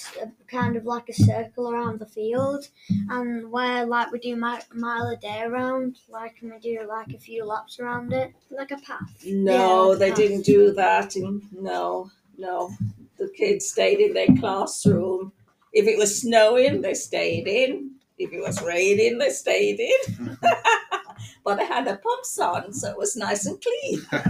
kind 0.48 0.76
of 0.76 0.84
like 0.84 1.08
a 1.08 1.12
circle 1.12 1.70
around 1.70 2.00
the 2.00 2.06
field, 2.06 2.68
and 3.08 3.50
where 3.52 3.86
like 3.86 4.10
we 4.10 4.18
do 4.18 4.34
mi- 4.34 4.66
mile 4.74 5.06
a 5.08 5.16
day 5.16 5.42
around, 5.42 5.98
like, 6.08 6.36
and 6.42 6.52
we 6.52 6.58
do 6.58 6.80
like 6.88 7.12
a 7.14 7.18
few 7.18 7.44
laps 7.44 7.78
around 7.78 8.12
it, 8.12 8.32
like 8.50 8.72
a 8.72 8.78
path. 8.78 9.14
No, 9.24 9.92
Yeah, 9.92 9.98
they 9.98 10.08
path. 10.08 10.16
didn't 10.18 10.42
do 10.44 10.72
that. 10.72 11.14
And 11.16 11.40
no, 11.52 12.10
no. 12.36 12.70
The 13.18 13.28
kids 13.28 13.66
stayed 13.66 14.00
in 14.00 14.12
their 14.12 14.34
classroom. 14.40 15.32
If 15.72 15.86
it 15.86 15.98
was 15.98 16.20
snowing, 16.20 16.82
they 16.82 16.94
stayed 16.94 17.46
in. 17.46 17.92
If 18.18 18.32
it 18.32 18.40
was 18.40 18.62
raining, 18.62 19.18
they 19.18 19.30
stayed 19.30 19.80
in. 19.80 20.38
but 21.44 21.56
they 21.56 21.66
had 21.66 21.86
the 21.86 21.96
pumps 21.96 22.38
on, 22.38 22.72
so 22.72 22.90
it 22.90 22.98
was 22.98 23.16
nice 23.16 23.46
and 23.46 23.60
clean. 23.60 24.06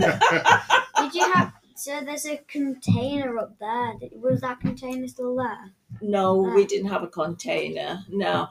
Did 0.97 1.15
you 1.15 1.33
have? 1.33 1.53
So 1.75 2.01
there's 2.01 2.27
a 2.27 2.37
container 2.47 3.39
up 3.39 3.59
there. 3.59 3.95
Was 4.13 4.43
that 4.43 4.61
container 4.61 5.09
still 5.09 5.37
there? 5.37 5.73
No, 6.01 6.37
we 6.37 6.65
didn't 6.65 6.91
have 6.91 7.03
a 7.03 7.09
container. 7.09 8.05
No. 8.09 8.49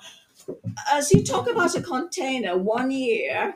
As 0.91 1.11
you 1.11 1.23
talk 1.23 1.49
about 1.49 1.75
a 1.75 1.81
container, 1.81 2.57
one 2.57 2.91
year, 2.91 3.55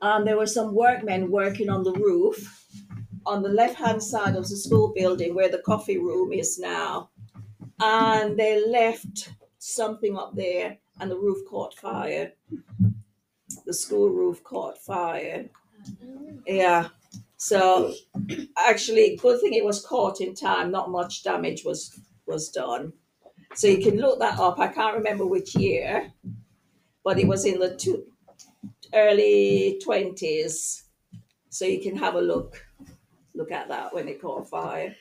um, 0.00 0.24
there 0.24 0.38
were 0.38 0.46
some 0.46 0.74
workmen 0.74 1.30
working 1.30 1.68
on 1.68 1.84
the 1.84 1.92
roof 1.92 2.66
on 3.26 3.42
the 3.42 3.48
left 3.48 3.76
hand 3.76 4.02
side 4.02 4.36
of 4.36 4.48
the 4.48 4.56
school 4.56 4.92
building 4.94 5.34
where 5.34 5.48
the 5.48 5.58
coffee 5.58 5.98
room 5.98 6.32
is 6.32 6.58
now. 6.58 7.10
And 7.84 8.38
they 8.38 8.64
left 8.64 9.32
something 9.58 10.16
up 10.16 10.36
there, 10.36 10.78
and 11.00 11.10
the 11.10 11.18
roof 11.18 11.38
caught 11.48 11.74
fire. 11.74 12.32
The 13.66 13.74
school 13.74 14.08
roof 14.08 14.44
caught 14.44 14.78
fire. 14.78 15.48
Yeah. 16.46 16.88
So 17.38 17.92
actually, 18.56 19.16
good 19.16 19.40
thing 19.40 19.54
it 19.54 19.64
was 19.64 19.84
caught 19.84 20.20
in 20.20 20.34
time. 20.34 20.70
Not 20.70 20.90
much 20.90 21.24
damage 21.24 21.64
was 21.64 21.98
was 22.24 22.50
done. 22.50 22.92
So 23.54 23.66
you 23.66 23.82
can 23.82 23.98
look 23.98 24.20
that 24.20 24.38
up. 24.38 24.60
I 24.60 24.68
can't 24.68 24.96
remember 24.96 25.26
which 25.26 25.56
year, 25.56 26.12
but 27.02 27.18
it 27.18 27.26
was 27.26 27.44
in 27.44 27.58
the 27.58 27.74
two, 27.74 28.04
early 28.94 29.80
twenties. 29.82 30.84
So 31.50 31.64
you 31.64 31.80
can 31.80 31.96
have 31.96 32.14
a 32.14 32.20
look 32.20 32.64
look 33.34 33.50
at 33.50 33.68
that 33.68 33.92
when 33.92 34.06
it 34.06 34.22
caught 34.22 34.48
fire. 34.48 34.94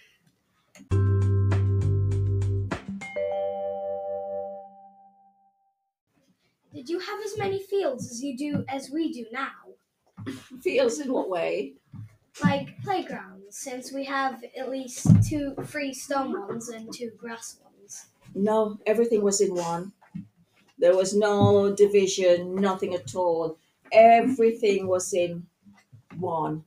Did 6.74 6.90
you 6.90 7.00
have 7.00 7.20
as 7.26 7.38
many 7.38 7.62
fields 7.62 8.10
as 8.10 8.24
you 8.24 8.38
do 8.38 8.66
as 8.70 8.90
we 8.90 9.12
do 9.12 9.26
now? 9.32 9.52
Fields 10.62 11.00
in 11.00 11.12
what 11.12 11.30
way? 11.30 11.74
Like 12.42 12.82
playgrounds, 12.82 13.58
since 13.58 13.92
we 13.92 14.06
have 14.06 14.44
at 14.58 14.70
least 14.70 15.08
two 15.28 15.54
three 15.66 15.94
stone 15.94 16.40
ones 16.40 16.70
and 16.70 16.94
two 16.94 17.12
grass 17.18 17.60
ones. 17.62 18.06
No, 18.34 18.80
everything 18.86 19.22
was 19.22 19.42
in 19.42 19.54
one. 19.54 19.92
There 20.78 20.96
was 20.96 21.14
no 21.14 21.76
division, 21.76 22.56
nothing 22.56 22.96
at 22.96 23.14
all. 23.16 23.58
Everything 23.92 24.88
was 24.88 25.14
in 25.14 25.48
one. 26.18 26.64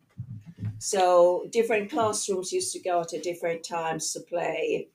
So 0.78 1.48
different 1.50 1.90
classrooms 1.90 2.52
used 2.52 2.72
to 2.74 2.78
go 2.78 3.00
at 3.00 3.22
different 3.22 3.64
times 3.64 4.12
to 4.12 4.20
play. 4.20 4.88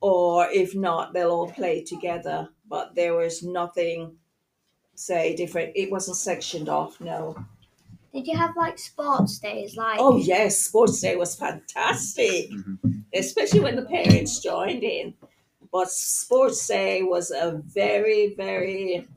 Or 0.00 0.46
if 0.50 0.74
not, 0.76 1.12
they'll 1.12 1.32
all 1.32 1.50
play 1.50 1.82
together. 1.82 2.50
But 2.68 2.94
there 2.94 3.14
was 3.14 3.42
nothing, 3.42 4.16
say, 4.94 5.36
different. 5.36 5.72
It 5.74 5.90
wasn't 5.90 6.16
sectioned 6.16 6.68
off, 6.68 7.00
no. 7.00 7.36
Did 8.12 8.28
you 8.28 8.38
have 8.38 8.56
like 8.56 8.78
sports 8.78 9.38
days? 9.40 9.76
Like 9.76 9.98
Oh, 9.98 10.16
yes, 10.16 10.58
sports 10.58 11.00
day 11.00 11.16
was 11.16 11.34
fantastic, 11.34 12.50
mm-hmm. 12.50 13.00
especially 13.12 13.60
when 13.60 13.74
the 13.74 13.82
parents 13.82 14.40
joined 14.40 14.84
in. 14.84 15.14
But 15.72 15.90
sports 15.90 16.64
day 16.68 17.02
was 17.02 17.32
a 17.32 17.60
very, 17.66 18.34
very 18.36 19.08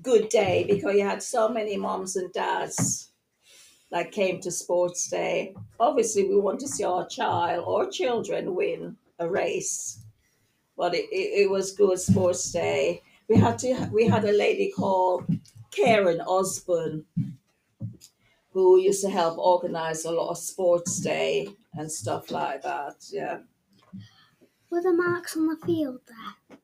good 0.00 0.28
day 0.28 0.64
because 0.68 0.94
you 0.94 1.04
had 1.04 1.20
so 1.20 1.48
many 1.48 1.76
moms 1.76 2.14
and 2.14 2.32
dads 2.32 3.10
that 3.90 4.12
came 4.12 4.40
to 4.40 4.52
sports 4.52 5.08
day. 5.08 5.52
Obviously, 5.80 6.28
we 6.28 6.38
want 6.38 6.60
to 6.60 6.68
see 6.68 6.84
our 6.84 7.08
child 7.08 7.64
or 7.66 7.90
children 7.90 8.54
win 8.54 8.96
a 9.18 9.28
race, 9.28 10.04
but 10.76 10.94
it, 10.94 11.06
it, 11.10 11.44
it 11.44 11.50
was 11.50 11.72
good 11.72 11.98
sports 11.98 12.50
day. 12.52 13.02
We 13.28 13.36
had 13.36 13.58
to. 13.60 13.88
We 13.92 14.06
had 14.06 14.24
a 14.24 14.32
lady 14.32 14.70
called 14.70 15.24
Karen 15.70 16.20
Osborne 16.20 17.04
who 18.56 18.78
used 18.78 19.02
to 19.02 19.10
help 19.10 19.36
organize 19.36 20.06
a 20.06 20.10
lot 20.10 20.30
of 20.30 20.38
sports 20.38 20.98
day 21.00 21.46
and 21.74 21.92
stuff 21.92 22.30
like 22.30 22.62
that. 22.62 22.94
Yeah. 23.12 23.40
Were 24.70 24.80
the 24.80 24.94
marks 24.94 25.36
on 25.36 25.46
the 25.46 25.56
field 25.66 26.00
there? 26.08 26.58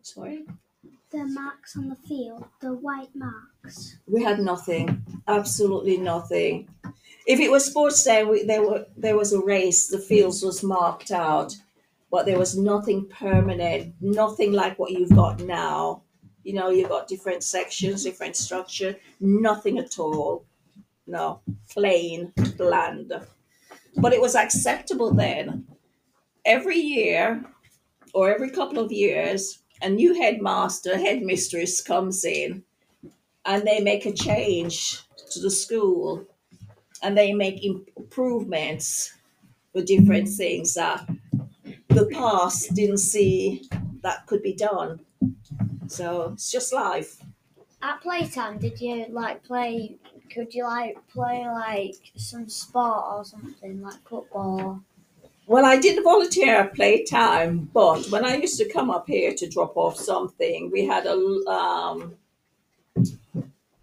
Sorry? 0.00 0.46
The 1.10 1.26
marks 1.26 1.76
on 1.76 1.90
the 1.90 1.96
field, 1.96 2.46
the 2.62 2.72
white 2.72 3.14
marks. 3.14 3.98
We 4.06 4.22
had 4.22 4.40
nothing. 4.40 5.04
Absolutely 5.26 5.98
nothing. 5.98 6.70
If 7.26 7.38
it 7.38 7.50
was 7.50 7.66
sports 7.66 8.02
day, 8.02 8.24
we, 8.24 8.44
there 8.44 8.62
were 8.62 8.86
there 8.96 9.16
was 9.16 9.34
a 9.34 9.40
race. 9.40 9.88
The 9.88 9.98
fields 9.98 10.42
was 10.42 10.62
marked 10.62 11.10
out, 11.10 11.54
but 12.10 12.26
there 12.26 12.38
was 12.38 12.56
nothing 12.56 13.06
permanent. 13.08 13.94
Nothing 14.00 14.52
like 14.52 14.78
what 14.78 14.92
you've 14.92 15.14
got 15.14 15.40
now. 15.40 16.02
You 16.42 16.54
know, 16.54 16.70
you've 16.70 16.88
got 16.88 17.08
different 17.08 17.42
sections, 17.42 18.04
different 18.04 18.36
structure. 18.36 18.96
Nothing 19.20 19.78
at 19.78 19.98
all. 19.98 20.46
No, 21.06 21.40
plain, 21.70 22.32
bland. 22.56 23.12
But 23.96 24.12
it 24.12 24.20
was 24.20 24.34
acceptable 24.34 25.12
then. 25.12 25.66
Every 26.44 26.78
year, 26.78 27.44
or 28.14 28.32
every 28.32 28.50
couple 28.50 28.78
of 28.78 28.92
years, 28.92 29.58
a 29.82 29.88
new 29.88 30.14
headmaster, 30.14 30.96
headmistress 30.96 31.82
comes 31.82 32.24
in 32.24 32.62
and 33.44 33.66
they 33.66 33.80
make 33.80 34.06
a 34.06 34.12
change 34.12 35.02
to 35.30 35.40
the 35.40 35.50
school 35.50 36.26
and 37.02 37.16
they 37.16 37.32
make 37.32 37.64
improvements 37.64 39.14
for 39.72 39.82
different 39.82 40.28
things 40.28 40.74
that 40.74 41.08
the 41.88 42.06
past 42.12 42.74
didn't 42.74 42.98
see 42.98 43.68
that 44.02 44.26
could 44.26 44.42
be 44.42 44.54
done. 44.54 45.00
So 45.88 46.32
it's 46.34 46.50
just 46.50 46.72
life. 46.72 47.22
At 47.82 48.00
playtime, 48.02 48.58
did 48.58 48.80
you 48.80 49.06
like 49.08 49.42
play? 49.42 49.98
Could 50.30 50.54
you 50.54 50.64
like 50.64 50.96
play 51.08 51.44
like 51.46 51.96
some 52.16 52.48
sport 52.48 53.04
or 53.10 53.24
something 53.24 53.80
like 53.80 54.00
football? 54.08 54.82
Well, 55.46 55.64
I 55.64 55.78
didn't 55.78 56.04
volunteer 56.04 56.56
at 56.56 56.74
playtime, 56.74 57.70
but 57.72 58.08
when 58.10 58.24
I 58.24 58.36
used 58.36 58.58
to 58.58 58.68
come 58.68 58.90
up 58.90 59.06
here 59.08 59.34
to 59.34 59.48
drop 59.48 59.76
off 59.76 59.96
something, 59.96 60.70
we 60.70 60.84
had 60.84 61.06
a 61.06 61.14
um, 61.48 62.16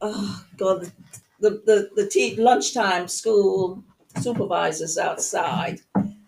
oh 0.01 0.45
god, 0.57 0.91
the 1.39 1.49
the 1.65 1.89
the 1.95 2.07
te- 2.07 2.35
lunchtime 2.37 3.07
school 3.07 3.83
supervisors 4.21 4.97
outside, 4.97 5.81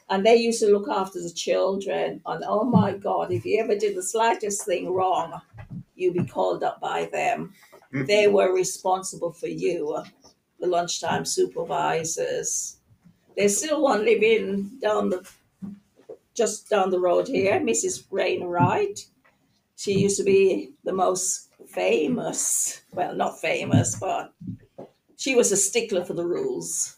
and 0.09 0.25
they 0.25 0.35
used 0.35 0.61
to 0.61 0.71
look 0.71 0.87
after 0.89 1.21
the 1.21 1.31
children. 1.31 2.21
And 2.25 2.43
oh 2.47 2.63
my 2.63 2.93
God, 2.93 3.31
if 3.31 3.45
you 3.45 3.61
ever 3.61 3.75
did 3.75 3.95
the 3.95 4.03
slightest 4.03 4.65
thing 4.65 4.93
wrong, 4.93 5.41
you'd 5.95 6.13
be 6.13 6.25
called 6.25 6.63
up 6.63 6.79
by 6.79 7.05
them. 7.11 7.53
Mm-hmm. 7.93 8.05
They 8.05 8.27
were 8.27 8.53
responsible 8.53 9.33
for 9.33 9.47
you, 9.47 10.03
the 10.59 10.67
lunchtime 10.67 11.25
supervisors. 11.25 12.77
There's 13.35 13.57
still 13.57 13.81
one 13.81 14.05
living 14.05 14.71
down 14.81 15.09
the 15.09 15.27
just 16.33 16.69
down 16.69 16.91
the 16.91 16.99
road 16.99 17.27
here, 17.27 17.59
Mrs. 17.59 18.05
Rain 18.11 18.43
Wright. 18.43 18.99
She 19.75 19.99
used 19.99 20.17
to 20.17 20.23
be 20.23 20.71
the 20.83 20.93
most 20.93 21.49
famous, 21.67 22.81
well, 22.93 23.15
not 23.15 23.41
famous, 23.41 23.95
but 23.95 24.33
she 25.17 25.35
was 25.35 25.51
a 25.51 25.57
stickler 25.57 26.05
for 26.05 26.13
the 26.13 26.25
rules. 26.25 26.96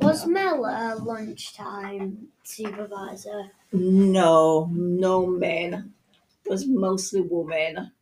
Was 0.00 0.26
Mel 0.26 0.64
a 0.64 0.96
lunchtime 1.02 2.28
supervisor? 2.42 3.50
No, 3.72 4.70
no 4.72 5.26
men. 5.26 5.92
It 6.44 6.50
was 6.50 6.66
mostly 6.66 7.20
women. 7.20 7.92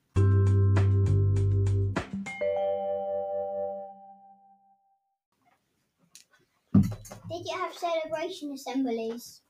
Did 7.29 7.45
you 7.45 7.57
have 7.59 7.75
celebration 7.75 8.53
assemblies? 8.53 9.41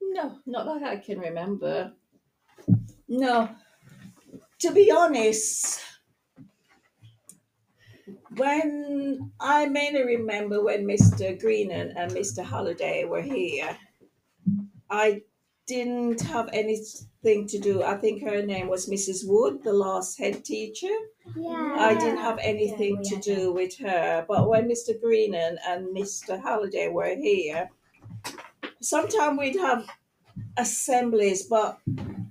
No, 0.00 0.38
not 0.44 0.66
that 0.66 0.82
I 0.82 0.96
can 0.96 1.18
remember. 1.18 1.92
No. 3.08 3.48
To 4.58 4.70
be 4.72 4.90
honest, 4.90 5.80
when 8.36 9.32
I 9.40 9.66
mainly 9.66 10.04
remember 10.04 10.62
when 10.62 10.86
Mr. 10.86 11.38
Greenan 11.38 11.92
and 11.96 12.12
Mr. 12.12 12.44
Halliday 12.44 13.04
were 13.04 13.22
here, 13.22 13.76
I 14.90 15.22
didn't 15.66 16.20
have 16.22 16.48
anything 16.52 17.46
to 17.48 17.58
do. 17.58 17.82
I 17.82 17.96
think 17.96 18.22
her 18.22 18.42
name 18.42 18.68
was 18.68 18.88
Mrs. 18.88 19.26
Wood, 19.26 19.62
the 19.62 19.72
last 19.72 20.18
head 20.18 20.44
teacher. 20.44 20.94
Yeah. 21.36 21.76
I 21.78 21.94
didn't 21.94 22.18
have 22.18 22.38
anything 22.42 22.98
we 22.98 23.04
to 23.04 23.16
do 23.16 23.52
with 23.52 23.78
her. 23.78 24.24
But 24.28 24.48
when 24.48 24.68
Mr. 24.68 25.00
Greenan 25.00 25.58
and 25.66 25.96
Mr. 25.96 26.40
Halliday 26.42 26.88
were 26.88 27.14
here, 27.14 27.70
sometimes 28.80 29.38
we'd 29.38 29.56
have 29.56 29.86
assemblies, 30.56 31.44
but 31.44 31.78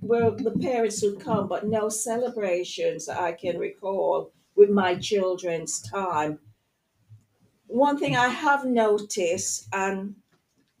where 0.00 0.30
the 0.30 0.50
parents 0.60 1.02
would 1.02 1.20
come, 1.20 1.48
but 1.48 1.66
no 1.66 1.88
celebrations 1.88 3.06
that 3.06 3.18
I 3.18 3.32
can 3.32 3.58
recall 3.58 4.32
with 4.62 4.70
my 4.70 4.94
children's 4.94 5.80
time. 5.80 6.38
One 7.66 7.98
thing 7.98 8.14
I 8.14 8.28
have 8.28 8.64
noticed, 8.64 9.66
and 9.72 10.14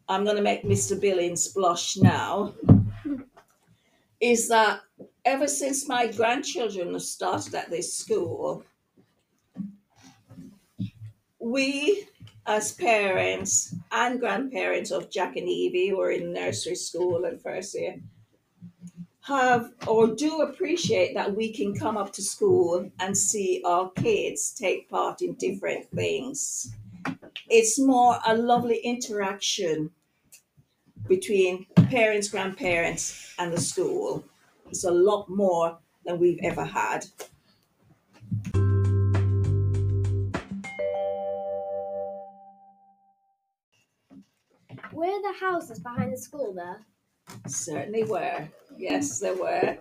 I'm 0.08 0.22
going 0.22 0.36
to 0.36 0.42
make 0.42 0.62
Mr. 0.62 1.00
Billings 1.00 1.48
blush 1.48 1.96
now, 1.96 2.54
is 4.20 4.46
that 4.50 4.82
ever 5.24 5.48
since 5.48 5.88
my 5.88 6.06
grandchildren 6.06 6.92
have 6.92 7.02
started 7.02 7.56
at 7.56 7.70
this 7.70 7.92
school, 7.92 8.62
we 11.40 12.06
as 12.46 12.70
parents 12.70 13.74
and 13.90 14.20
grandparents 14.20 14.92
of 14.92 15.10
Jack 15.10 15.34
and 15.34 15.48
Evie 15.48 15.88
who 15.88 16.00
are 16.00 16.12
in 16.12 16.32
nursery 16.32 16.76
school 16.76 17.24
and 17.24 17.42
first 17.42 17.74
year 17.74 17.96
have 19.22 19.72
or 19.86 20.08
do 20.08 20.40
appreciate 20.40 21.14
that 21.14 21.36
we 21.36 21.52
can 21.52 21.74
come 21.74 21.96
up 21.96 22.12
to 22.12 22.22
school 22.22 22.90
and 22.98 23.16
see 23.16 23.62
our 23.64 23.90
kids 23.92 24.52
take 24.52 24.90
part 24.90 25.22
in 25.22 25.34
different 25.34 25.88
things. 25.92 26.74
It's 27.48 27.78
more 27.78 28.18
a 28.26 28.36
lovely 28.36 28.78
interaction 28.78 29.90
between 31.06 31.66
parents, 31.88 32.28
grandparents, 32.28 33.32
and 33.38 33.52
the 33.52 33.60
school. 33.60 34.24
It's 34.68 34.84
a 34.84 34.90
lot 34.90 35.28
more 35.28 35.78
than 36.04 36.18
we've 36.18 36.40
ever 36.42 36.64
had. 36.64 37.04
Were 44.92 45.22
the 45.22 45.34
houses 45.40 45.78
behind 45.78 46.12
the 46.12 46.18
school 46.18 46.52
there? 46.54 46.80
Certainly 47.46 48.04
were. 48.04 48.48
Yes, 48.76 49.20
there 49.20 49.36
were. 49.36 49.78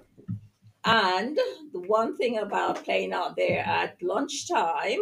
And 0.85 1.37
the 1.73 1.81
one 1.81 2.17
thing 2.17 2.37
about 2.39 2.83
playing 2.83 3.13
out 3.13 3.35
there 3.35 3.59
at 3.59 4.01
lunchtime, 4.01 5.01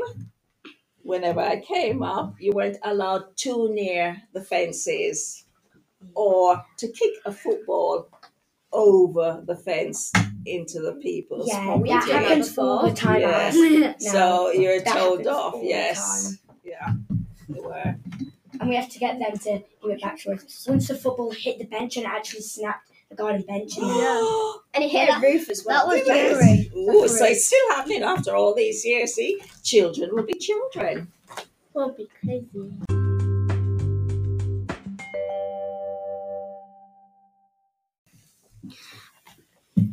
whenever 1.04 1.40
I 1.42 1.62
came 1.62 2.04
up, 2.04 2.36
you 2.40 2.52
weren't 2.54 2.78
allowed 2.84 3.38
too 3.38 3.70
near 3.74 4.22
the 4.34 4.42
fences 4.44 5.46
or 6.16 6.64
to 6.78 6.88
kick 6.92 7.14
a 7.26 7.32
football 7.32 8.10
over 8.72 9.44
the 9.48 9.56
fence 9.56 10.12
into 10.46 10.80
the 10.82 10.94
people's 11.02 11.48
Yeah, 11.50 11.66
that 11.66 11.86
property. 11.86 12.12
happens 12.12 12.58
all 12.58 12.88
the 12.88 12.94
time. 12.96 13.22
Yes. 13.22 14.04
now. 14.04 14.12
So 14.12 14.52
you're 14.52 14.82
told 14.82 15.28
off. 15.28 15.56
Yes. 15.62 16.38
Yeah, 16.64 16.94
they 17.50 17.60
were. 17.62 17.96
And 18.60 18.70
we 18.70 18.76
have 18.76 18.90
to 18.90 19.00
get 19.00 19.20
them 19.20 19.38
to 19.38 19.60
do 19.82 19.90
it 19.90 20.02
back 20.02 20.20
to 20.22 20.32
us. 20.32 20.66
Once 20.68 20.88
the 20.88 20.96
football 20.96 21.32
hit 21.32 21.58
the 21.60 21.66
bench 21.66 21.98
and 21.98 22.06
it 22.06 22.10
actually 22.10 22.42
snapped 22.42 22.90
the 23.10 23.16
garden 23.16 23.42
bench, 23.48 23.78
and 23.78 23.88
Yeah. 23.98 24.52
And 24.74 24.84
it 24.84 24.90
hit 24.92 25.08
Yeah, 25.10 25.18
a 25.18 25.22
roof 25.22 25.50
as 25.50 25.64
well. 25.66 25.88
that 25.88 25.96
was 25.98 26.06
Yes. 26.08 26.38
January. 26.38 26.72
Ooh, 26.98 27.08
so 27.08 27.26
it's 27.26 27.48
still 27.48 27.70
happening 27.70 28.04
after 28.04 28.36
all 28.36 28.54
these 28.54 28.86
years. 28.86 29.14
See, 29.16 29.42
children 29.64 30.10
will 30.14 30.24
be 30.24 30.34
children. 30.36 31.12
Won't 31.74 31.98
be 31.98 32.08
crazy. 32.24 32.72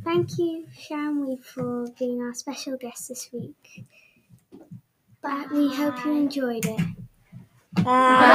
Thank 0.04 0.38
you, 0.38 0.66
Sharon 0.76 1.36
for 1.38 1.86
being 1.98 2.20
our 2.20 2.34
special 2.34 2.76
guest 2.76 3.08
this 3.08 3.28
week. 3.32 3.84
But 5.22 5.50
we 5.52 5.74
hope 5.74 6.04
you 6.04 6.12
enjoyed 6.12 6.66
it. 6.66 6.80
拜。 7.84 8.26